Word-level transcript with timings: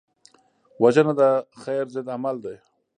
وژنه 0.81 1.13
د 1.19 1.21
خیر 1.61 1.85
ضد 1.95 2.07
عمل 2.15 2.35
دی 2.45 2.55